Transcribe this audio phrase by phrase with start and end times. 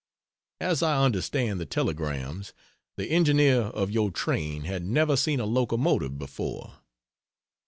[0.59, 2.53] As I understand the telegrams,
[2.95, 6.77] the engineer of your train had never seen a locomotive before.